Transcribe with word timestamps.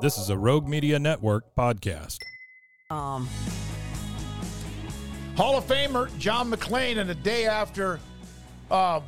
This 0.00 0.16
is 0.16 0.30
a 0.30 0.38
Rogue 0.38 0.68
Media 0.68 0.96
Network 1.00 1.56
podcast. 1.56 2.18
Um, 2.88 3.28
Hall 5.36 5.58
of 5.58 5.66
Famer 5.66 6.16
John 6.18 6.52
McClain, 6.52 6.98
and 6.98 7.10
a 7.10 7.16
day 7.16 7.46
after 7.46 7.98
uh, 8.70 9.00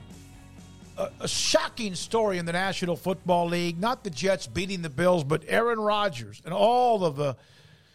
a, 0.98 1.10
a 1.20 1.28
shocking 1.28 1.94
story 1.94 2.38
in 2.38 2.44
the 2.44 2.52
National 2.52 2.96
Football 2.96 3.46
League, 3.46 3.78
not 3.78 4.02
the 4.02 4.10
Jets 4.10 4.48
beating 4.48 4.82
the 4.82 4.90
Bills, 4.90 5.22
but 5.22 5.44
Aaron 5.46 5.78
Rodgers 5.78 6.42
and 6.44 6.52
all 6.52 7.04
of 7.04 7.14
the 7.14 7.36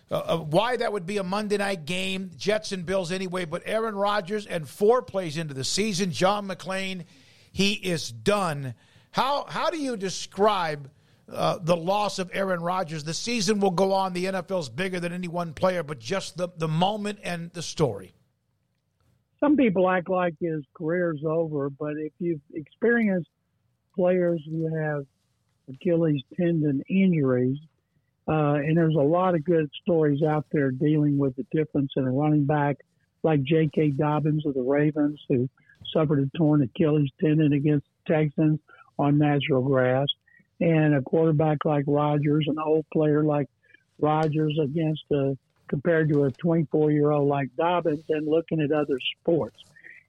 uh, 0.10 0.16
uh, 0.16 0.38
why 0.38 0.78
that 0.78 0.94
would 0.94 1.06
be 1.06 1.18
a 1.18 1.24
Monday 1.24 1.58
night 1.58 1.84
game, 1.84 2.32
Jets 2.38 2.72
and 2.72 2.86
Bills 2.86 3.12
anyway. 3.12 3.44
But 3.44 3.64
Aaron 3.66 3.96
Rodgers 3.96 4.46
and 4.46 4.70
four 4.70 5.02
plays 5.02 5.36
into 5.36 5.54
the 5.54 5.66
season, 5.66 6.12
John 6.12 6.48
McClain, 6.48 7.04
he 7.52 7.74
is 7.74 8.10
done. 8.10 8.74
How 9.12 9.48
how 9.50 9.70
do 9.70 9.78
you 9.78 9.98
describe? 9.98 10.90
Uh, 11.28 11.58
the 11.60 11.76
loss 11.76 12.20
of 12.20 12.30
Aaron 12.34 12.62
Rodgers. 12.62 13.04
The 13.04 13.14
season 13.14 13.60
will 13.60 13.72
go 13.72 13.94
on. 13.94 14.14
The 14.14 14.26
NFL's 14.26 14.70
bigger 14.70 15.00
than 15.00 15.12
any 15.12 15.28
one 15.28 15.54
player, 15.54 15.82
but 15.82 16.00
just 16.00 16.38
the, 16.38 16.50
the 16.58 16.68
moment 16.68 17.20
and 17.24 17.52
the 17.54 17.64
story. 17.64 18.14
Some 19.40 19.58
people 19.58 19.90
act 19.90 20.10
like 20.10 20.36
his 20.40 20.64
career's 20.78 21.22
over, 21.26 21.70
but 21.70 21.94
if 21.98 22.14
you've 22.20 22.42
experienced 22.54 23.30
players 23.96 24.42
who 24.48 24.76
have 24.76 25.06
Achilles 25.68 26.22
tendon 26.38 26.84
injuries, 26.90 27.58
uh, 28.28 28.56
and 28.56 28.78
there's 28.78 28.96
a 28.96 29.00
lot 29.00 29.36
of 29.36 29.44
good 29.44 29.70
stories 29.82 30.22
out 30.24 30.46
there 30.52 30.72
dealing 30.72 31.18
with 31.18 31.36
the 31.36 31.46
difference 31.52 31.92
in 31.96 32.06
a 32.06 32.12
running 32.12 32.46
back 32.46 32.78
like 33.24 33.44
J.K. 33.44 33.92
Dobbins 33.92 34.46
of 34.46 34.54
the 34.54 34.62
Ravens, 34.62 35.20
who 35.28 35.50
suffered 35.92 36.20
a 36.20 36.38
torn 36.38 36.62
Achilles 36.62 37.10
tendon 37.20 37.54
against 37.54 37.88
the 38.06 38.14
Texans 38.14 38.60
on 39.00 39.18
natural 39.18 39.64
grass 39.64 40.08
and 40.60 40.96
a 40.96 41.02
quarterback 41.02 41.66
like 41.66 41.86
Rodgers, 41.88 42.46
an 42.48 42.60
old 42.60 42.86
player 42.92 43.24
like 43.24 43.50
Rodgers 44.00 44.58
against 44.62 45.04
a 45.12 45.38
compared 45.68 46.10
to 46.10 46.26
a 46.26 46.32
24 46.32 46.92
year 46.92 47.12
old 47.12 47.28
like 47.28 47.50
Dobbins, 47.58 48.04
and 48.10 48.28
looking 48.28 48.62
at 48.62 48.72
other 48.72 48.98
sports. 49.20 49.58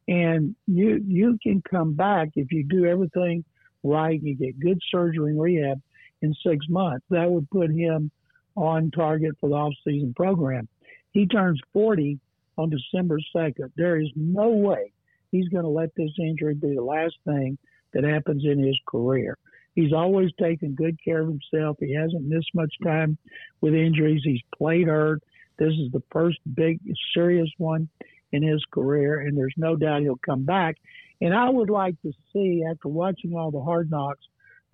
And 0.08 0.55
you 0.66 1.03
you 1.06 1.38
can 1.42 1.62
come 1.69 1.94
back 1.94 2.30
if 2.36 2.53
you 2.53 2.64
do 2.64 2.84
everything 2.84 3.44
right. 3.83 4.19
And 4.19 4.28
you 4.28 4.34
get 4.34 4.61
good 4.61 4.80
surgery 4.91 5.33
and 5.33 5.41
rehab 5.41 5.80
in 6.22 6.34
six 6.47 6.66
months. 6.69 7.05
That 7.10 7.31
would 7.31 7.50
put 7.50 7.70
him 7.70 8.10
on 8.55 8.91
target 8.91 9.36
for 9.41 9.48
the 9.48 9.56
off 9.56 9.75
season 9.84 10.14
program. 10.14 10.69
He 11.12 11.27
turns 11.27 11.60
40 11.72 12.19
on 12.58 12.70
December 12.70 13.19
2nd. 13.34 13.72
There 13.77 14.00
is 14.00 14.08
no 14.14 14.48
way 14.48 14.92
he's 15.31 15.48
going 15.48 15.64
to 15.64 15.70
let 15.70 15.94
this 15.94 16.10
injury 16.19 16.55
be 16.55 16.75
the 16.75 16.83
last 16.83 17.16
thing 17.25 17.58
that 17.92 18.05
happens 18.05 18.44
in 18.44 18.58
his 18.58 18.78
career. 18.86 19.36
He's 19.77 19.92
always 19.92 20.30
taken 20.41 20.74
good 20.74 20.96
care 21.05 21.20
of 21.20 21.28
himself. 21.28 21.77
He 21.78 21.94
hasn't 21.94 22.24
missed 22.24 22.50
much 22.55 22.74
time 22.82 23.19
with 23.60 23.74
injuries. 23.74 24.22
He's 24.24 24.41
played 24.56 24.88
hurt. 24.88 25.22
This 25.58 25.74
is 25.74 25.92
the 25.92 26.02
first 26.10 26.38
big, 26.55 26.80
serious 27.14 27.50
one 27.58 27.88
in 28.32 28.42
his 28.42 28.64
career, 28.72 29.20
and 29.20 29.36
there's 29.36 29.54
no 29.56 29.76
doubt 29.76 30.00
he'll 30.00 30.19
come 30.25 30.44
back. 30.44 30.76
And 31.20 31.34
I 31.34 31.48
would 31.50 31.70
like 31.70 32.00
to 32.03 32.12
see, 32.32 32.64
after 32.69 32.88
watching 32.88 33.34
all 33.34 33.50
the 33.50 33.62
Hard 33.62 33.91
Knocks, 33.91 34.25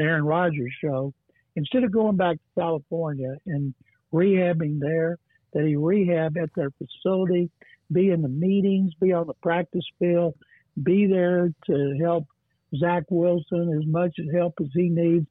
Aaron 0.00 0.24
Rodgers 0.24 0.72
show, 0.80 1.12
instead 1.56 1.84
of 1.84 1.92
going 1.92 2.16
back 2.16 2.36
to 2.36 2.60
California 2.60 3.36
and 3.46 3.74
rehabbing 4.12 4.78
there, 4.80 5.18
that 5.52 5.66
he 5.66 5.76
rehab 5.76 6.38
at 6.38 6.50
their 6.54 6.70
facility, 6.70 7.50
be 7.90 8.10
in 8.10 8.22
the 8.22 8.28
meetings, 8.28 8.92
be 9.00 9.12
on 9.12 9.26
the 9.26 9.34
practice 9.42 9.84
field, 9.98 10.34
be 10.82 11.06
there 11.06 11.50
to 11.66 11.98
help 12.00 12.24
Zach 12.76 13.04
Wilson 13.10 13.78
as 13.78 13.86
much 13.86 14.16
help 14.34 14.54
as 14.60 14.68
he 14.74 14.88
needs. 14.88 15.26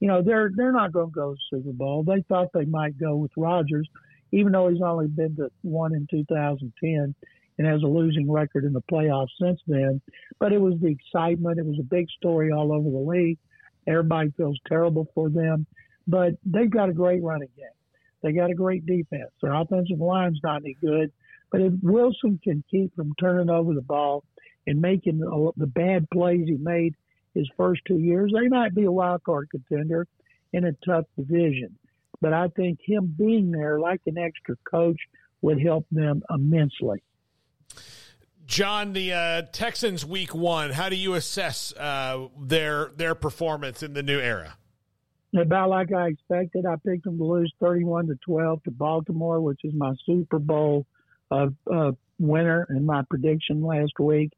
You 0.00 0.08
know, 0.08 0.22
they're 0.22 0.50
they're 0.54 0.72
not 0.72 0.92
going 0.92 1.08
to 1.08 1.12
go 1.12 1.32
to 1.32 1.36
the 1.50 1.58
Super 1.58 1.72
Bowl. 1.72 2.04
They 2.04 2.22
thought 2.28 2.48
they 2.54 2.64
might 2.64 2.98
go 2.98 3.16
with 3.16 3.32
Rodgers, 3.36 3.88
even 4.32 4.52
though 4.52 4.68
he's 4.68 4.82
only 4.82 5.08
been 5.08 5.36
to 5.36 5.50
one 5.62 5.94
in 5.94 6.06
2010 6.10 7.14
and 7.58 7.66
has 7.66 7.82
a 7.82 7.86
losing 7.86 8.30
record 8.30 8.64
in 8.64 8.72
the 8.72 8.82
playoffs 8.90 9.26
since 9.40 9.60
then. 9.66 10.00
But 10.38 10.52
it 10.52 10.60
was 10.60 10.74
the 10.80 10.88
excitement. 10.88 11.58
It 11.58 11.66
was 11.66 11.78
a 11.80 11.84
big 11.84 12.08
story 12.10 12.52
all 12.52 12.72
over 12.72 12.88
the 12.88 12.96
league. 12.96 13.38
Everybody 13.86 14.32
feels 14.36 14.58
terrible 14.68 15.08
for 15.14 15.30
them, 15.30 15.66
but 16.06 16.34
they've 16.44 16.70
got 16.70 16.90
a 16.90 16.92
great 16.92 17.22
running 17.22 17.48
game. 17.56 17.66
They 18.22 18.32
got 18.32 18.50
a 18.50 18.54
great 18.54 18.84
defense. 18.86 19.30
Their 19.42 19.54
offensive 19.54 19.98
line's 19.98 20.40
not 20.42 20.62
any 20.62 20.76
good, 20.80 21.10
but 21.50 21.60
if 21.60 21.72
Wilson 21.82 22.38
can 22.42 22.62
keep 22.70 22.94
from 22.94 23.14
turning 23.18 23.48
over 23.48 23.74
the 23.74 23.82
ball 23.82 24.24
and 24.68 24.80
making 24.80 25.18
the 25.18 25.66
bad 25.66 26.08
plays 26.10 26.46
he 26.46 26.58
made 26.58 26.94
his 27.34 27.48
first 27.56 27.80
two 27.86 27.98
years, 27.98 28.32
they 28.34 28.48
might 28.48 28.74
be 28.74 28.84
a 28.84 28.92
wild 28.92 29.22
card 29.24 29.48
contender 29.50 30.06
in 30.52 30.64
a 30.64 30.72
tough 30.84 31.06
division. 31.16 31.76
But 32.20 32.32
I 32.32 32.48
think 32.48 32.80
him 32.84 33.14
being 33.16 33.50
there, 33.50 33.80
like 33.80 34.00
an 34.06 34.18
extra 34.18 34.56
coach, 34.70 35.00
would 35.40 35.60
help 35.60 35.86
them 35.90 36.22
immensely. 36.28 37.02
John, 38.44 38.92
the 38.92 39.12
uh, 39.12 39.42
Texans 39.52 40.04
week 40.04 40.34
one. 40.34 40.70
How 40.70 40.88
do 40.88 40.96
you 40.96 41.14
assess 41.14 41.72
uh, 41.74 42.28
their 42.40 42.90
their 42.96 43.14
performance 43.14 43.82
in 43.82 43.92
the 43.92 44.02
new 44.02 44.18
era? 44.18 44.56
About 45.36 45.68
like 45.68 45.92
I 45.92 46.08
expected. 46.08 46.64
I 46.64 46.76
picked 46.76 47.04
them 47.04 47.18
to 47.18 47.24
lose 47.24 47.52
thirty-one 47.60 48.06
to 48.06 48.16
twelve 48.24 48.62
to 48.64 48.70
Baltimore, 48.70 49.40
which 49.40 49.60
is 49.64 49.74
my 49.74 49.92
Super 50.06 50.38
Bowl 50.38 50.86
uh, 51.30 51.48
uh, 51.70 51.92
winner 52.18 52.66
and 52.70 52.86
my 52.86 53.02
prediction 53.10 53.62
last 53.62 53.92
week. 54.00 54.32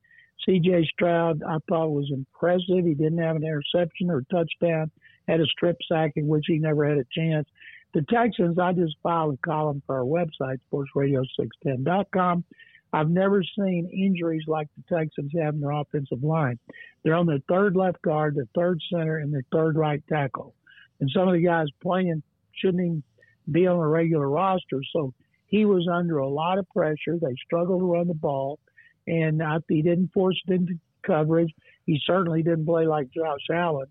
C.J. 0.46 0.86
Stroud, 0.92 1.42
I 1.46 1.58
thought 1.68 1.90
was 1.90 2.10
impressive. 2.10 2.84
He 2.84 2.94
didn't 2.94 3.18
have 3.18 3.36
an 3.36 3.44
interception 3.44 4.10
or 4.10 4.22
touchdown, 4.30 4.90
had 5.28 5.40
a 5.40 5.46
strip 5.46 5.76
sack 5.86 6.12
in 6.16 6.26
which 6.26 6.44
he 6.46 6.58
never 6.58 6.88
had 6.88 6.98
a 6.98 7.04
chance. 7.12 7.48
The 7.92 8.02
Texans, 8.02 8.58
I 8.58 8.72
just 8.72 8.96
filed 9.02 9.34
a 9.34 9.46
column 9.46 9.82
for 9.86 9.96
our 9.96 10.04
website, 10.04 10.58
sportsradio610.com. 10.72 12.44
I've 12.92 13.10
never 13.10 13.42
seen 13.42 13.90
injuries 13.92 14.44
like 14.46 14.68
the 14.76 14.96
Texans 14.96 15.32
have 15.40 15.54
in 15.54 15.60
their 15.60 15.72
offensive 15.72 16.22
line. 16.22 16.58
They're 17.02 17.14
on 17.14 17.26
their 17.26 17.40
third 17.48 17.76
left 17.76 18.02
guard, 18.02 18.36
their 18.36 18.48
third 18.54 18.80
center, 18.92 19.18
and 19.18 19.32
their 19.32 19.44
third 19.52 19.76
right 19.76 20.02
tackle. 20.08 20.54
And 21.00 21.10
some 21.14 21.28
of 21.28 21.34
the 21.34 21.44
guys 21.44 21.66
playing 21.82 22.22
shouldn't 22.52 22.82
even 22.82 23.02
be 23.50 23.66
on 23.66 23.78
a 23.78 23.88
regular 23.88 24.28
roster. 24.28 24.80
So 24.92 25.14
he 25.46 25.64
was 25.64 25.88
under 25.92 26.18
a 26.18 26.28
lot 26.28 26.58
of 26.58 26.68
pressure. 26.70 27.18
They 27.20 27.34
struggled 27.44 27.80
to 27.80 27.92
run 27.92 28.08
the 28.08 28.14
ball 28.14 28.58
and 29.10 29.42
he 29.68 29.82
didn't 29.82 30.12
force 30.12 30.40
it 30.46 30.52
into 30.52 30.74
coverage. 31.04 31.52
He 31.84 32.00
certainly 32.06 32.42
didn't 32.42 32.66
play 32.66 32.86
like 32.86 33.10
Josh 33.10 33.46
Allen, 33.52 33.88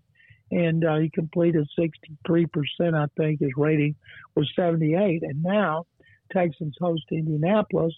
and 0.50 0.84
uh, 0.84 0.96
he 0.96 1.10
completed 1.10 1.68
63%. 1.78 2.94
I 2.94 3.06
think 3.16 3.40
his 3.40 3.50
rating 3.56 3.94
was 4.34 4.50
78, 4.56 5.22
and 5.22 5.42
now 5.42 5.86
Texans 6.32 6.76
host 6.80 7.04
Indianapolis, 7.12 7.94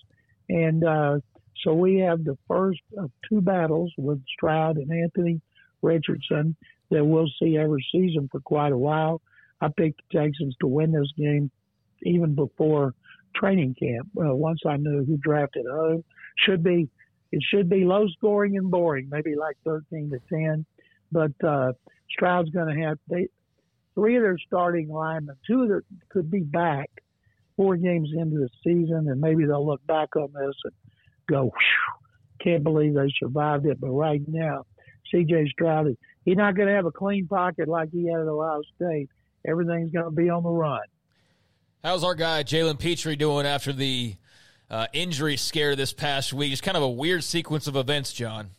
and 0.49 0.85
uh, 0.85 1.19
so 1.63 1.75
we 1.75 1.99
have 2.01 2.25
the 2.25 2.37
first 2.49 2.81
of 2.99 3.11
two 3.29 3.41
battles 3.41 3.93
with 3.97 4.21
Stroud 4.35 4.79
and 4.79 4.91
Anthony 4.91 5.41
Richardson 5.81 6.57
that 6.91 7.05
we'll 7.05 7.31
see 7.41 7.57
every 7.57 7.85
season 7.93 8.29
for 8.33 8.41
quite 8.41 8.73
a 8.73 8.79
while. 8.79 9.23
I 9.61 9.69
picked 9.69 10.03
the 10.11 10.19
Texans 10.19 10.57
to 10.61 10.67
win 10.67 10.91
this 10.91 11.13
game 11.17 11.51
even 12.03 12.35
before 12.35 12.95
training 13.37 13.77
camp. 13.79 14.09
Uh, 14.19 14.35
once 14.35 14.61
I 14.67 14.77
knew 14.77 15.05
who 15.05 15.17
drafted 15.19 15.67
who, 15.71 16.05
should 16.37 16.65
be 16.65 16.89
it 17.33 17.43
should 17.43 17.69
be 17.69 17.85
low 17.85 18.07
scoring 18.09 18.57
and 18.59 18.71
boring, 18.71 19.09
maybe 19.11 19.35
like 19.35 19.57
13 19.65 20.11
to 20.11 20.21
10. 20.29 20.67
But 21.11 21.33
uh, 21.45 21.73
Stroud's 22.11 22.51
going 22.51 22.75
to 22.75 22.83
have 22.85 22.99
they, 23.09 23.29
three 23.95 24.17
of 24.17 24.23
their 24.23 24.39
starting 24.47 24.89
linemen, 24.89 25.37
two 25.47 25.63
of 25.63 25.69
them 25.69 25.83
could 26.11 26.31
be 26.31 26.41
back 26.41 26.91
four 27.57 27.77
games 27.77 28.11
into 28.17 28.37
the 28.39 28.49
season, 28.65 29.09
and 29.09 29.21
maybe 29.21 29.45
they'll 29.45 29.67
look 29.67 29.85
back 29.87 30.15
on 30.17 30.33
this 30.33 30.55
and 30.65 30.73
go, 31.29 31.51
can't 32.43 32.63
believe 32.63 32.95
they 32.95 33.09
survived 33.19 33.67
it. 33.67 33.81
But 33.81 33.91
right 33.91 34.23
now, 34.27 34.65
C.J. 35.11 35.49
Stroud, 35.51 35.95
he's 36.25 36.37
not 36.37 36.55
going 36.55 36.69
to 36.69 36.75
have 36.75 36.87
a 36.87 36.93
clean 36.93 37.27
pocket 37.27 37.69
like 37.69 37.91
he 37.93 38.07
had 38.07 38.21
at 38.21 38.27
Ohio 38.27 38.61
State. 38.77 39.09
Everything's 39.47 39.91
going 39.91 40.05
to 40.05 40.11
be 40.11 40.31
on 40.31 40.43
the 40.43 40.51
run. 40.51 40.81
How's 41.83 42.05
our 42.05 42.15
guy 42.15 42.43
Jalen 42.45 42.79
Pitre 42.79 43.17
doing 43.17 43.45
after 43.45 43.73
the 43.73 44.15
uh, 44.73 44.87
injury 44.95 45.37
scare 45.37 45.77
this 45.77 45.93
past 45.93 46.33
week. 46.33 46.51
It's 46.51 46.63
kind 46.63 46.79
of 46.79 46.83
a 46.83 46.91
weird 46.91 47.23
sequence 47.23 47.67
of 47.67 47.77
events, 47.77 48.13
John. 48.13 48.51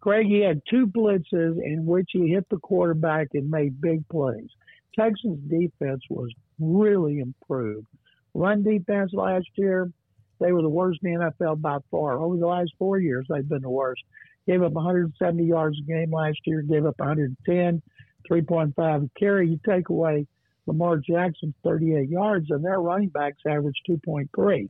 Craig, 0.00 0.26
he 0.26 0.40
had 0.40 0.60
two 0.70 0.86
blitzes 0.86 1.56
in 1.64 1.84
which 1.86 2.10
he 2.12 2.28
hit 2.28 2.46
the 2.50 2.58
quarterback 2.58 3.28
and 3.32 3.50
made 3.50 3.80
big 3.80 4.06
plays. 4.08 4.48
Texans 4.96 5.40
defense 5.50 6.02
was 6.10 6.30
really 6.60 7.18
improved. 7.18 7.86
Run 8.34 8.62
defense 8.62 9.12
last 9.14 9.48
year, 9.56 9.90
they 10.38 10.52
were 10.52 10.62
the 10.62 10.68
worst 10.68 11.00
in 11.02 11.14
the 11.14 11.32
NFL 11.40 11.60
by 11.60 11.78
far. 11.90 12.18
Over 12.18 12.36
the 12.36 12.46
last 12.46 12.70
four 12.78 12.98
years, 13.00 13.26
they've 13.30 13.48
been 13.48 13.62
the 13.62 13.70
worst. 13.70 14.02
Gave 14.46 14.62
up 14.62 14.72
170 14.72 15.42
yards 15.42 15.78
a 15.80 15.90
game 15.90 16.12
last 16.12 16.38
year, 16.44 16.60
gave 16.62 16.84
up 16.84 16.98
110, 16.98 17.82
3.5 18.30 19.10
carry. 19.18 19.48
You 19.48 19.58
take 19.66 19.88
away 19.88 20.26
Lamar 20.66 20.98
Jackson's 20.98 21.54
38 21.64 22.08
yards, 22.08 22.50
and 22.50 22.64
their 22.64 22.80
running 22.80 23.08
backs 23.08 23.42
averaged 23.46 23.80
2.3. 23.88 24.68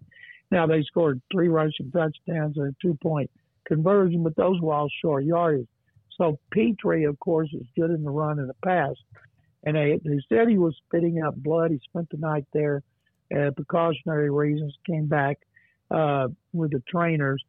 Now, 0.50 0.66
they 0.66 0.82
scored 0.82 1.20
three 1.32 1.48
rushing 1.48 1.90
touchdowns 1.90 2.56
and 2.56 2.69
a 2.69 2.76
two 2.81 2.96
point 3.02 3.31
conversion, 3.66 4.22
but 4.22 4.37
those 4.37 4.60
were 4.60 4.75
all 4.75 4.88
short 5.02 5.25
yardage. 5.25 5.69
So 6.16 6.38
Pitre, 6.50 7.04
of 7.08 7.19
course, 7.19 7.48
is 7.52 7.66
good 7.76 7.90
in 7.90 8.02
the 8.02 8.10
run 8.10 8.38
and 8.38 8.48
the 8.48 8.54
pass. 8.64 8.94
And 9.64 9.76
they, 9.76 9.98
they 10.04 10.20
said 10.28 10.48
he 10.48 10.58
was 10.58 10.76
spitting 10.87 11.20
out 11.20 11.43
blood. 11.43 11.72
He 11.72 11.81
spent 11.88 12.08
the 12.10 12.19
night 12.19 12.46
there 12.52 12.82
uh, 13.34 13.50
precautionary 13.50 14.31
reasons, 14.31 14.75
came 14.87 15.06
back 15.06 15.38
uh, 15.90 16.28
with 16.52 16.70
the 16.70 16.82
trainers. 16.88 17.42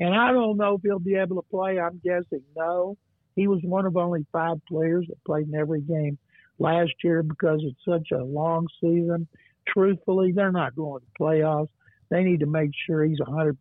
And 0.00 0.14
I 0.14 0.32
don't 0.32 0.56
know 0.56 0.76
if 0.76 0.82
he'll 0.82 0.98
be 0.98 1.14
able 1.14 1.36
to 1.36 1.48
play. 1.48 1.78
I'm 1.78 2.00
guessing 2.02 2.42
no. 2.56 2.96
He 3.36 3.46
was 3.46 3.60
one 3.62 3.86
of 3.86 3.96
only 3.96 4.26
five 4.32 4.56
players 4.66 5.06
that 5.08 5.24
played 5.24 5.48
in 5.48 5.54
every 5.54 5.82
game 5.82 6.18
last 6.60 6.92
year 7.02 7.22
because 7.22 7.60
it's 7.64 7.84
such 7.84 8.12
a 8.12 8.22
long 8.22 8.66
season. 8.80 9.26
Truthfully, 9.66 10.32
they're 10.32 10.52
not 10.52 10.76
going 10.76 11.00
to 11.00 11.22
playoffs. 11.22 11.68
They 12.10 12.22
need 12.22 12.40
to 12.40 12.46
make 12.46 12.70
sure 12.86 13.04
he's 13.04 13.20
100% 13.20 13.54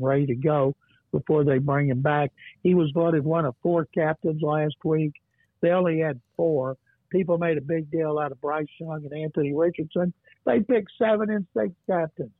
ready 0.00 0.26
to 0.26 0.34
go 0.34 0.74
before 1.12 1.44
they 1.44 1.58
bring 1.58 1.88
him 1.88 2.02
back. 2.02 2.30
He 2.62 2.74
was 2.74 2.90
voted 2.94 3.24
one 3.24 3.44
of 3.44 3.54
four 3.62 3.86
captains 3.86 4.42
last 4.42 4.76
week. 4.84 5.12
They 5.60 5.70
only 5.70 6.00
had 6.00 6.20
four. 6.36 6.76
People 7.10 7.38
made 7.38 7.58
a 7.58 7.62
big 7.62 7.90
deal 7.90 8.18
out 8.18 8.32
of 8.32 8.40
Bryce 8.40 8.66
Young 8.78 9.04
and 9.04 9.12
Anthony 9.12 9.52
Richardson. 9.54 10.12
They 10.46 10.60
picked 10.60 10.92
seven 10.98 11.30
and 11.30 11.46
six 11.56 11.74
captains. 11.88 12.30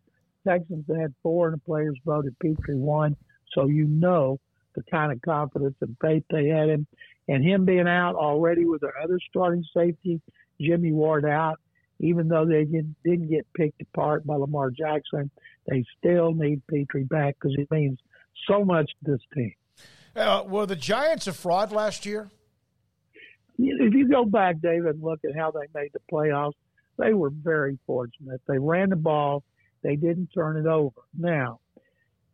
Texans 0.47 0.85
had 0.89 1.13
four, 1.23 1.49
and 1.49 1.57
the 1.57 1.65
players 1.65 1.99
voted 2.07 2.39
Pitre 2.39 2.77
one. 2.77 3.17
So 3.53 3.67
you 3.67 3.87
know 3.87 4.39
the 4.75 4.83
kind 4.91 5.13
of 5.13 5.21
confidence 5.23 5.77
and 5.81 5.97
faith 6.01 6.25
they 6.31 6.49
had 6.49 6.69
him. 6.69 6.87
And 7.29 7.45
him 7.45 7.65
being 7.65 7.89
out 7.89 8.17
already 8.17 8.65
with 8.65 8.81
their 8.81 8.99
other 9.01 9.19
starting 9.29 9.65
safety, 9.75 10.21
Jimmy 10.61 10.93
Ward 10.93 11.25
out, 11.25 11.61
even 12.01 12.29
though 12.29 12.45
they 12.45 12.65
didn't, 12.65 12.97
didn't 13.05 13.29
get 13.29 13.47
picked 13.55 13.81
apart 13.83 14.27
by 14.27 14.37
Lamar 14.37 14.71
Jackson, 14.71 15.31
they 15.69 15.85
still 15.99 16.33
need 16.33 16.63
Pitre 16.67 17.05
back 17.05 17.37
because 17.41 17.57
it 17.59 17.71
means 17.71 17.99
so 18.49 18.65
much 18.65 18.91
to 19.05 19.13
this 19.13 19.21
team. 19.35 19.55
Uh, 20.17 20.43
were 20.47 20.67
the 20.67 20.77
Giants 20.77 21.27
a 21.27 21.33
fraud 21.33 21.73
last 21.73 22.05
year? 22.05 22.31
If 23.59 23.95
you 23.95 24.09
go 24.09 24.25
back, 24.25 24.61
David, 24.61 24.95
and 24.95 25.03
look 25.03 25.21
at 25.25 25.37
how 25.37 25.51
they 25.51 25.67
made 25.75 25.91
the 25.93 26.01
playoffs, 26.11 26.55
they 26.99 27.13
were 27.13 27.31
very 27.31 27.79
fortunate. 27.87 28.41
They 28.49 28.59
ran 28.59 28.91
the 28.91 28.97
ball, 28.97 29.45
they 29.83 29.97
didn't 29.97 30.29
turn 30.35 30.57
it 30.57 30.67
over. 30.67 31.01
Now, 31.17 31.61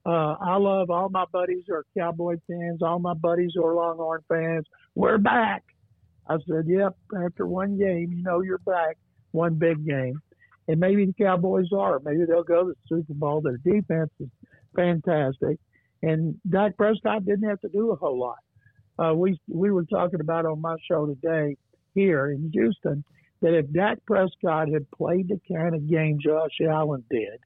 uh, 0.06 0.36
I 0.40 0.56
love 0.56 0.90
all 0.90 1.08
my 1.08 1.24
buddies 1.32 1.64
are 1.70 1.84
Cowboy 1.98 2.36
fans, 2.48 2.80
all 2.80 3.00
my 3.00 3.14
buddies 3.14 3.54
are 3.60 3.74
Longhorn 3.74 4.22
fans. 4.28 4.64
We're 4.94 5.18
back. 5.18 5.64
I 6.28 6.36
said, 6.48 6.66
yep, 6.66 6.96
after 7.24 7.46
one 7.46 7.76
game, 7.76 8.12
you 8.12 8.22
know 8.22 8.40
you're 8.40 8.58
back, 8.58 8.98
one 9.32 9.54
big 9.54 9.84
game. 9.84 10.20
And 10.68 10.78
maybe 10.78 11.06
the 11.06 11.12
Cowboys 11.12 11.72
are. 11.76 12.00
Maybe 12.04 12.24
they'll 12.24 12.44
go 12.44 12.68
to 12.68 12.68
the 12.68 12.76
Super 12.88 13.14
Bowl. 13.14 13.40
Their 13.40 13.58
defense 13.58 14.10
is 14.20 14.28
fantastic. 14.76 15.58
And 16.02 16.36
Dak 16.48 16.76
Prescott 16.76 17.24
didn't 17.24 17.48
have 17.48 17.60
to 17.62 17.68
do 17.68 17.90
a 17.90 17.96
whole 17.96 18.18
lot. 18.18 18.38
Uh, 18.98 19.14
we 19.14 19.38
we 19.48 19.70
were 19.70 19.84
talking 19.84 20.20
about 20.20 20.46
on 20.46 20.60
my 20.60 20.76
show 20.88 21.06
today 21.06 21.56
here 21.94 22.30
in 22.30 22.50
Houston 22.52 23.04
that 23.42 23.54
if 23.54 23.70
Dak 23.72 23.98
Prescott 24.06 24.68
had 24.72 24.90
played 24.90 25.28
the 25.28 25.40
kind 25.52 25.74
of 25.74 25.88
game 25.88 26.18
Josh 26.20 26.58
Allen 26.66 27.04
did 27.10 27.40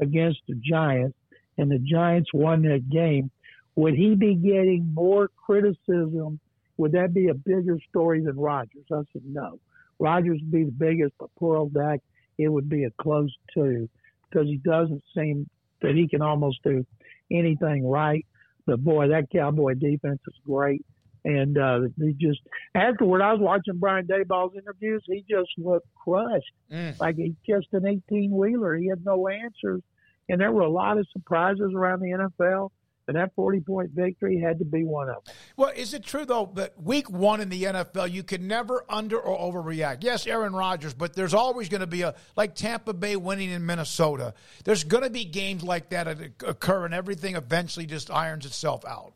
against 0.00 0.40
the 0.48 0.54
Giants, 0.54 1.16
and 1.58 1.70
the 1.70 1.78
Giants 1.78 2.30
won 2.32 2.62
that 2.62 2.88
game, 2.90 3.30
would 3.76 3.94
he 3.94 4.14
be 4.14 4.34
getting 4.34 4.92
more 4.94 5.28
criticism? 5.46 6.40
Would 6.76 6.92
that 6.92 7.14
be 7.14 7.28
a 7.28 7.34
bigger 7.34 7.78
story 7.88 8.22
than 8.22 8.36
Rodgers? 8.36 8.84
I 8.92 9.02
said 9.12 9.22
no. 9.24 9.58
Rodgers 9.98 10.40
would 10.40 10.50
be 10.50 10.64
the 10.64 10.72
biggest, 10.72 11.14
but 11.18 11.30
poor 11.38 11.56
old 11.56 11.74
Dak, 11.74 12.00
it 12.38 12.48
would 12.48 12.68
be 12.68 12.84
a 12.84 12.90
close 12.90 13.32
two 13.52 13.88
because 14.28 14.48
he 14.48 14.56
doesn't 14.56 15.02
seem 15.16 15.48
that 15.82 15.94
he 15.94 16.08
can 16.08 16.22
almost 16.22 16.62
do 16.64 16.84
anything 17.30 17.86
right. 17.88 18.26
But 18.66 18.82
boy, 18.82 19.08
that 19.08 19.30
Cowboy 19.30 19.74
defense 19.74 20.20
is 20.26 20.34
great. 20.44 20.84
And 21.24 21.56
uh, 21.56 21.80
he 21.96 22.12
just 22.12 22.40
afterward, 22.74 23.22
I 23.22 23.32
was 23.32 23.40
watching 23.40 23.78
Brian 23.78 24.06
Daboll's 24.06 24.56
interviews. 24.56 25.02
He 25.06 25.24
just 25.28 25.48
looked 25.56 25.86
crushed, 26.04 26.52
mm. 26.70 26.98
like 27.00 27.16
he's 27.16 27.32
just 27.48 27.68
an 27.72 27.86
18 27.86 28.30
wheeler. 28.30 28.76
He 28.76 28.88
had 28.88 29.04
no 29.04 29.28
answers, 29.28 29.82
and 30.28 30.40
there 30.40 30.52
were 30.52 30.62
a 30.62 30.70
lot 30.70 30.98
of 30.98 31.06
surprises 31.12 31.72
around 31.74 32.00
the 32.00 32.30
NFL. 32.42 32.70
And 33.06 33.18
that 33.18 33.34
40 33.34 33.60
point 33.60 33.90
victory 33.90 34.40
had 34.40 34.58
to 34.60 34.64
be 34.64 34.82
one 34.82 35.10
of 35.10 35.22
them. 35.24 35.34
Well, 35.58 35.72
is 35.76 35.92
it 35.92 36.04
true, 36.04 36.24
though, 36.24 36.50
that 36.54 36.82
week 36.82 37.10
one 37.10 37.42
in 37.42 37.50
the 37.50 37.64
NFL, 37.64 38.10
you 38.10 38.22
can 38.22 38.48
never 38.48 38.84
under 38.88 39.18
or 39.18 39.52
overreact? 39.52 39.98
Yes, 40.00 40.26
Aaron 40.26 40.54
Rodgers, 40.54 40.94
but 40.94 41.14
there's 41.14 41.34
always 41.34 41.68
going 41.68 41.82
to 41.82 41.86
be 41.86 42.00
a, 42.00 42.14
like 42.34 42.54
Tampa 42.54 42.94
Bay 42.94 43.16
winning 43.16 43.50
in 43.50 43.66
Minnesota. 43.66 44.32
There's 44.64 44.84
going 44.84 45.02
to 45.02 45.10
be 45.10 45.26
games 45.26 45.62
like 45.62 45.90
that 45.90 46.04
that 46.04 46.18
occur, 46.46 46.86
and 46.86 46.94
everything 46.94 47.36
eventually 47.36 47.84
just 47.84 48.10
irons 48.10 48.46
itself 48.46 48.86
out. 48.86 49.12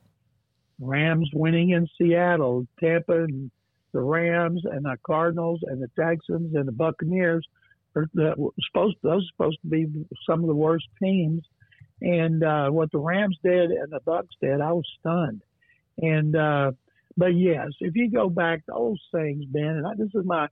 Rams 0.80 1.30
winning 1.32 1.70
in 1.70 1.88
Seattle, 1.96 2.66
Tampa 2.78 3.24
and 3.24 3.50
the 3.92 4.00
Rams 4.00 4.62
and 4.64 4.84
the 4.84 4.96
Cardinals 5.04 5.60
and 5.62 5.82
the 5.82 5.88
Texans 5.98 6.54
and 6.54 6.68
the 6.68 6.72
Buccaneers 6.72 7.46
are 7.96 8.06
the, 8.14 8.34
supposed 8.70 8.96
those 9.02 9.22
are 9.22 9.32
supposed 9.32 9.58
to 9.62 9.68
be 9.68 9.86
some 10.28 10.40
of 10.40 10.48
the 10.48 10.54
worst 10.54 10.86
teams. 11.02 11.42
And 12.00 12.44
uh, 12.44 12.70
what 12.70 12.92
the 12.92 12.98
Rams 12.98 13.36
did 13.42 13.70
and 13.70 13.90
the 13.90 14.00
Bucs 14.06 14.28
did, 14.40 14.60
I 14.60 14.72
was 14.72 14.86
stunned. 15.00 15.42
And 15.98 16.36
uh, 16.36 16.72
but 17.16 17.34
yes, 17.34 17.68
if 17.80 17.96
you 17.96 18.10
go 18.10 18.28
back 18.28 18.64
to 18.66 18.72
old 18.72 19.00
sayings, 19.12 19.44
Ben, 19.46 19.64
and 19.64 19.86
I, 19.86 19.94
this 19.96 20.10
is 20.14 20.24
my 20.24 20.46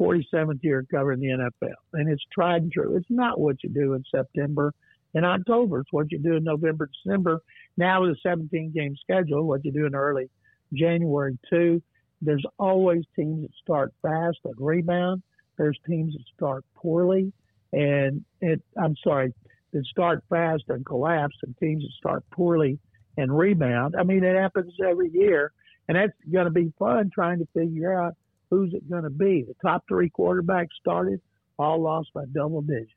47th 0.00 0.62
year 0.62 0.84
covering 0.90 1.20
the 1.20 1.26
NFL, 1.26 1.74
and 1.94 2.08
it's 2.08 2.22
tried 2.32 2.62
and 2.62 2.72
true. 2.72 2.96
It's 2.96 3.10
not 3.10 3.40
what 3.40 3.56
you 3.62 3.70
do 3.70 3.94
in 3.94 4.04
September 4.10 4.72
in 5.14 5.24
October. 5.24 5.80
It's 5.80 5.92
what 5.92 6.10
you 6.10 6.18
do 6.18 6.36
in 6.36 6.44
November, 6.44 6.88
December. 7.04 7.40
Now 7.76 8.02
with 8.02 8.12
a 8.12 8.16
17 8.22 8.72
game 8.74 8.96
schedule, 9.00 9.46
what 9.46 9.64
you 9.64 9.72
do 9.72 9.86
in 9.86 9.94
early 9.94 10.30
January 10.72 11.38
too. 11.50 11.82
There's 12.20 12.44
always 12.58 13.04
teams 13.16 13.42
that 13.42 13.50
start 13.60 13.92
fast 14.00 14.38
and 14.44 14.54
rebound. 14.58 15.22
There's 15.56 15.78
teams 15.86 16.14
that 16.14 16.24
start 16.34 16.64
poorly 16.74 17.32
and 17.72 18.24
it, 18.40 18.62
I'm 18.82 18.96
sorry, 19.02 19.32
that 19.72 19.84
start 19.86 20.22
fast 20.28 20.64
and 20.68 20.84
collapse 20.84 21.36
and 21.42 21.56
teams 21.58 21.82
that 21.82 21.92
start 21.98 22.24
poorly 22.30 22.78
and 23.16 23.36
rebound. 23.36 23.94
I 23.98 24.02
mean, 24.02 24.24
it 24.24 24.36
happens 24.36 24.74
every 24.86 25.10
year 25.10 25.52
and 25.88 25.96
that's 25.96 26.12
going 26.30 26.44
to 26.44 26.50
be 26.50 26.72
fun 26.78 27.10
trying 27.12 27.38
to 27.38 27.48
figure 27.54 28.00
out 28.00 28.14
who's 28.50 28.74
it 28.74 28.88
going 28.90 29.04
to 29.04 29.10
be. 29.10 29.44
The 29.46 29.54
top 29.62 29.84
three 29.88 30.10
quarterbacks 30.10 30.68
started, 30.80 31.20
all 31.58 31.80
lost 31.80 32.10
by 32.14 32.24
double 32.32 32.62
digits. 32.62 32.92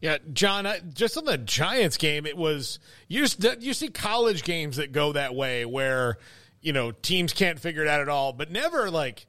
Yeah, 0.00 0.18
John, 0.32 0.66
just 0.92 1.16
on 1.16 1.24
the 1.24 1.38
Giants 1.38 1.96
game, 1.96 2.26
it 2.26 2.36
was 2.36 2.78
you. 3.08 3.26
You 3.60 3.74
see 3.74 3.88
college 3.88 4.42
games 4.42 4.76
that 4.76 4.92
go 4.92 5.12
that 5.12 5.34
way, 5.34 5.64
where 5.64 6.18
you 6.60 6.72
know 6.72 6.92
teams 6.92 7.32
can't 7.32 7.58
figure 7.58 7.82
it 7.82 7.88
out 7.88 8.00
at 8.00 8.08
all, 8.08 8.32
but 8.32 8.50
never 8.50 8.90
like 8.90 9.26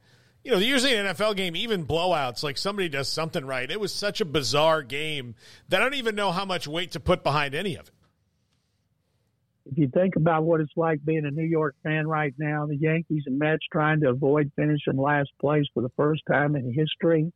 you 0.48 0.54
know 0.54 0.60
usually 0.60 0.96
an 0.96 1.06
NFL 1.06 1.36
game, 1.36 1.56
even 1.56 1.86
blowouts, 1.86 2.44
like 2.44 2.58
somebody 2.58 2.90
does 2.90 3.10
something 3.10 3.46
right. 3.46 3.70
It 3.70 3.80
was 3.80 3.94
such 3.94 4.22
a 4.22 4.26
bizarre 4.26 4.82
game 4.82 5.36
that 5.70 5.82
I 5.82 5.84
don't 5.84 5.96
even 5.96 6.16
know 6.16 6.32
how 6.32 6.46
much 6.46 6.68
weight 6.68 6.92
to 6.92 7.00
put 7.00 7.24
behind 7.24 7.54
any 7.54 7.76
of 7.76 7.88
it. 7.88 7.94
If 9.70 9.78
you 9.78 9.90
think 9.90 10.16
about 10.16 10.44
what 10.44 10.62
it's 10.62 10.72
like 10.78 11.04
being 11.04 11.26
a 11.26 11.32
New 11.32 11.44
York 11.44 11.76
fan 11.84 12.08
right 12.08 12.34
now, 12.38 12.66
the 12.66 12.78
Yankees 12.78 13.24
and 13.26 13.38
Mets 13.38 13.66
trying 13.70 14.00
to 14.00 14.10
avoid 14.10 14.52
finishing 14.56 14.96
last 14.96 15.30
place 15.42 15.66
for 15.74 15.84
the 15.84 15.92
first 15.98 16.24
time 16.26 16.56
in 16.56 16.74
history 16.74 17.32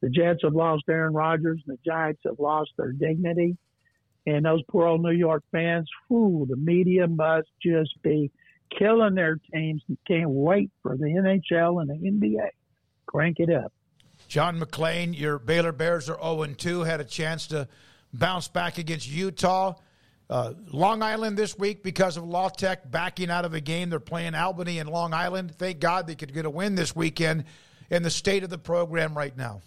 the 0.00 0.08
Jets 0.08 0.40
have 0.44 0.54
lost 0.54 0.84
Aaron 0.88 1.12
Rodgers. 1.12 1.62
and 1.66 1.76
The 1.76 1.90
Giants 1.90 2.22
have 2.24 2.38
lost 2.38 2.70
their 2.76 2.92
dignity. 2.92 3.56
And 4.26 4.44
those 4.44 4.62
poor 4.70 4.86
old 4.86 5.02
New 5.02 5.12
York 5.12 5.42
fans, 5.50 5.88
whew, 6.08 6.46
the 6.48 6.56
media 6.56 7.06
must 7.06 7.48
just 7.62 7.90
be 8.02 8.30
killing 8.76 9.14
their 9.14 9.38
teams 9.52 9.82
and 9.88 9.98
can't 10.06 10.30
wait 10.30 10.70
for 10.82 10.96
the 10.96 11.04
NHL 11.04 11.80
and 11.80 11.90
the 11.90 11.94
NBA. 11.94 12.48
Crank 13.06 13.40
it 13.40 13.50
up. 13.50 13.72
John 14.28 14.60
McClain, 14.60 15.18
your 15.18 15.38
Baylor 15.38 15.72
Bears 15.72 16.08
are 16.08 16.18
0 16.20 16.46
2, 16.56 16.80
had 16.80 17.00
a 17.00 17.04
chance 17.04 17.46
to 17.48 17.68
bounce 18.12 18.48
back 18.48 18.78
against 18.78 19.08
Utah. 19.10 19.74
Uh, 20.28 20.52
Long 20.72 21.02
Island 21.02 21.36
this 21.36 21.58
week 21.58 21.82
because 21.82 22.16
of 22.16 22.24
La 22.24 22.48
Tech 22.48 22.88
backing 22.88 23.30
out 23.30 23.44
of 23.44 23.54
a 23.54 23.60
game. 23.60 23.90
They're 23.90 23.98
playing 23.98 24.36
Albany 24.36 24.78
and 24.78 24.88
Long 24.88 25.12
Island. 25.12 25.56
Thank 25.58 25.80
God 25.80 26.06
they 26.06 26.14
could 26.14 26.32
get 26.32 26.44
a 26.44 26.50
win 26.50 26.76
this 26.76 26.94
weekend 26.94 27.44
in 27.90 28.04
the 28.04 28.10
state 28.10 28.44
of 28.44 28.50
the 28.50 28.58
program 28.58 29.16
right 29.16 29.36
now. 29.36 29.62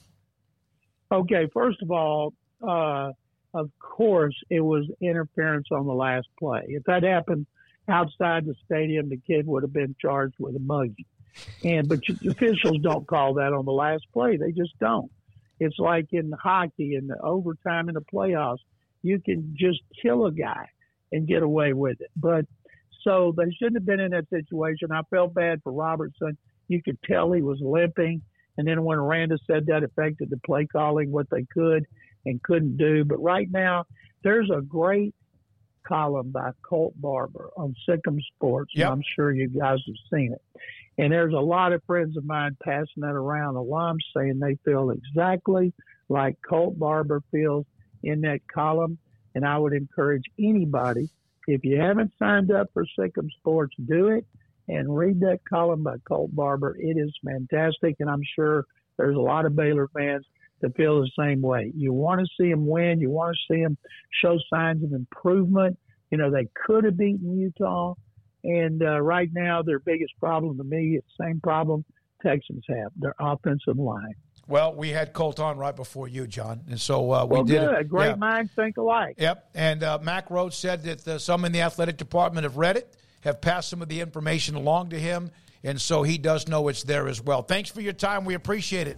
Okay, 1.11 1.49
first 1.53 1.81
of 1.81 1.91
all, 1.91 2.33
uh, 2.65 3.11
of 3.53 3.69
course, 3.77 4.35
it 4.49 4.61
was 4.61 4.85
interference 5.01 5.67
on 5.71 5.85
the 5.85 5.93
last 5.93 6.27
play. 6.39 6.63
If 6.69 6.83
that 6.85 7.03
happened 7.03 7.45
outside 7.87 8.45
the 8.45 8.55
stadium, 8.65 9.09
the 9.09 9.17
kid 9.17 9.45
would 9.47 9.63
have 9.63 9.73
been 9.73 9.95
charged 9.99 10.35
with 10.39 10.55
a 10.55 10.59
mugging. 10.59 11.05
And 11.63 11.89
but 11.89 11.99
officials 12.27 12.79
don't 12.81 13.07
call 13.07 13.35
that 13.35 13.53
on 13.53 13.65
the 13.65 13.71
last 13.71 14.05
play. 14.13 14.37
They 14.37 14.51
just 14.51 14.77
don't. 14.79 15.11
It's 15.59 15.79
like 15.79 16.07
in 16.11 16.31
hockey 16.31 16.95
in 16.95 17.07
the 17.07 17.19
overtime 17.21 17.89
in 17.89 17.95
the 17.95 18.01
playoffs, 18.01 18.59
you 19.01 19.19
can 19.19 19.55
just 19.57 19.81
kill 20.01 20.25
a 20.25 20.31
guy 20.31 20.67
and 21.11 21.27
get 21.27 21.43
away 21.43 21.73
with 21.73 22.01
it. 22.01 22.11
But 22.15 22.45
so 23.03 23.33
they 23.35 23.51
shouldn't 23.51 23.77
have 23.77 23.85
been 23.85 23.99
in 23.99 24.11
that 24.11 24.29
situation. 24.29 24.91
I 24.91 25.01
felt 25.09 25.33
bad 25.33 25.61
for 25.63 25.71
Robertson. 25.71 26.37
You 26.67 26.81
could 26.81 26.97
tell 27.03 27.31
he 27.31 27.41
was 27.41 27.59
limping. 27.61 28.21
And 28.57 28.67
then 28.67 28.83
when 28.83 28.99
Aranda 28.99 29.37
said 29.47 29.65
that 29.67 29.83
affected 29.83 30.29
the 30.29 30.39
play 30.45 30.65
calling, 30.65 31.11
what 31.11 31.29
they 31.29 31.45
could 31.53 31.85
and 32.25 32.41
couldn't 32.43 32.77
do. 32.77 33.03
But 33.03 33.21
right 33.21 33.49
now, 33.51 33.85
there's 34.23 34.49
a 34.49 34.61
great 34.61 35.13
column 35.87 36.31
by 36.31 36.51
Colt 36.61 36.93
Barber 36.99 37.49
on 37.57 37.75
Sick'em 37.87 38.19
Sports. 38.35 38.71
Yep. 38.75 38.91
I'm 38.91 39.03
sure 39.15 39.31
you 39.31 39.47
guys 39.47 39.79
have 39.85 39.95
seen 40.11 40.33
it. 40.33 40.61
And 40.97 41.11
there's 41.11 41.33
a 41.33 41.37
lot 41.37 41.73
of 41.73 41.83
friends 41.85 42.17
of 42.17 42.25
mine 42.25 42.55
passing 42.63 43.01
that 43.01 43.15
around, 43.15 43.55
alums 43.55 43.97
saying 44.15 44.39
they 44.39 44.57
feel 44.63 44.91
exactly 44.91 45.73
like 46.09 46.37
Colt 46.47 46.77
Barber 46.77 47.21
feels 47.31 47.65
in 48.03 48.21
that 48.21 48.41
column. 48.53 48.97
And 49.35 49.45
I 49.45 49.57
would 49.57 49.73
encourage 49.73 50.25
anybody, 50.37 51.09
if 51.47 51.65
you 51.65 51.79
haven't 51.79 52.11
signed 52.19 52.51
up 52.51 52.67
for 52.73 52.85
Sick'em 52.97 53.29
Sports, 53.39 53.75
do 53.83 54.09
it 54.09 54.25
and 54.67 54.95
read 54.95 55.19
that 55.21 55.39
column 55.49 55.83
by 55.83 55.95
Colt 56.07 56.33
Barber. 56.35 56.77
It 56.79 56.97
is 56.97 57.11
fantastic. 57.25 57.95
And 57.99 58.09
I'm 58.09 58.21
sure 58.35 58.65
there's 58.97 59.15
a 59.15 59.19
lot 59.19 59.45
of 59.45 59.55
Baylor 59.55 59.89
fans 59.97 60.25
that 60.63 60.75
feel 60.75 61.01
the 61.01 61.11
same 61.19 61.41
way. 61.41 61.71
You 61.75 61.93
want 61.93 62.21
to 62.21 62.27
see 62.39 62.49
them 62.49 62.65
win. 62.65 62.99
You 62.99 63.11
want 63.11 63.35
to 63.35 63.53
see 63.53 63.61
them 63.61 63.77
show 64.23 64.39
signs 64.51 64.83
of 64.83 64.93
improvement. 64.93 65.77
You 66.09 66.17
know, 66.17 66.31
they 66.31 66.47
could 66.65 66.85
have 66.85 66.97
beaten 66.97 67.37
Utah. 67.37 67.93
And 68.43 68.81
uh, 68.81 68.99
right 68.99 69.29
now, 69.31 69.61
their 69.61 69.79
biggest 69.79 70.13
problem 70.19 70.57
to 70.57 70.63
me 70.63 70.95
is 70.95 71.03
the 71.17 71.25
same 71.25 71.39
problem 71.41 71.85
Texans 72.25 72.63
have 72.67 72.91
their 72.95 73.15
offensive 73.19 73.77
line. 73.77 74.15
Well, 74.47 74.75
we 74.75 74.89
had 74.89 75.13
Colt 75.13 75.39
on 75.39 75.57
right 75.57 75.75
before 75.75 76.09
you, 76.09 76.27
John, 76.27 76.63
and 76.69 76.79
so 76.79 77.11
uh, 77.11 77.25
we 77.25 77.33
well, 77.33 77.43
did. 77.43 77.61
good. 77.61 77.79
It. 77.79 77.89
Great 77.89 78.09
yeah. 78.09 78.15
minds 78.15 78.51
think 78.53 78.75
alike. 78.75 79.15
Yep. 79.17 79.49
And 79.55 79.83
uh, 79.83 79.99
Mack 80.01 80.27
Rhoades 80.29 80.53
said 80.53 80.83
that 80.83 81.07
uh, 81.07 81.17
some 81.17 81.45
in 81.45 81.53
the 81.53 81.61
athletic 81.61 81.95
department 81.95 82.43
have 82.43 82.57
read 82.57 82.75
it, 82.75 82.93
have 83.21 83.39
passed 83.39 83.69
some 83.69 83.81
of 83.81 83.87
the 83.87 84.01
information 84.01 84.55
along 84.55 84.89
to 84.89 84.99
him, 84.99 85.31
and 85.63 85.79
so 85.79 86.03
he 86.03 86.17
does 86.17 86.49
know 86.49 86.67
it's 86.67 86.83
there 86.83 87.07
as 87.07 87.21
well. 87.21 87.41
Thanks 87.41 87.69
for 87.69 87.79
your 87.79 87.93
time. 87.93 88.25
We 88.25 88.33
appreciate 88.33 88.87
it. 88.87 88.97